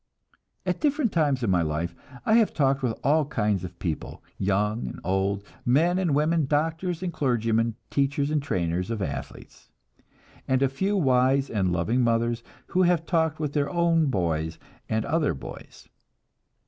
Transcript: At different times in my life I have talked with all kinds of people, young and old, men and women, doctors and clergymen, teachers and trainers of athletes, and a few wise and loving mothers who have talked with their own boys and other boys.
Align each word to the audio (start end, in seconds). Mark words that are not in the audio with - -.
At 0.65 0.81
different 0.81 1.11
times 1.11 1.43
in 1.43 1.51
my 1.51 1.61
life 1.61 1.93
I 2.25 2.33
have 2.37 2.55
talked 2.55 2.81
with 2.81 2.97
all 3.03 3.23
kinds 3.25 3.63
of 3.63 3.77
people, 3.77 4.23
young 4.39 4.87
and 4.87 4.99
old, 5.03 5.43
men 5.63 5.99
and 5.99 6.15
women, 6.15 6.47
doctors 6.47 7.03
and 7.03 7.13
clergymen, 7.13 7.75
teachers 7.91 8.31
and 8.31 8.41
trainers 8.41 8.89
of 8.89 9.03
athletes, 9.03 9.69
and 10.47 10.63
a 10.63 10.69
few 10.69 10.97
wise 10.97 11.51
and 11.51 11.71
loving 11.71 12.01
mothers 12.01 12.41
who 12.65 12.81
have 12.81 13.05
talked 13.05 13.39
with 13.39 13.53
their 13.53 13.69
own 13.69 14.07
boys 14.07 14.57
and 14.89 15.05
other 15.05 15.35
boys. 15.35 15.87